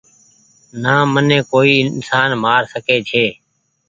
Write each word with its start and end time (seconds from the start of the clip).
نا 0.83 0.95
مني 1.13 1.39
ڪوئي 1.51 1.75
انسان 1.89 2.29
مآر 2.43 2.61
سکي 2.73 2.97
ڇي 3.09 3.25